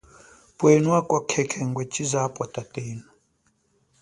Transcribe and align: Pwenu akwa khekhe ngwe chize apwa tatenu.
Pwenu 0.57 0.89
akwa 0.99 1.19
khekhe 1.29 1.61
ngwe 1.69 1.83
chize 1.93 2.17
apwa 2.27 2.45
tatenu. 2.53 3.05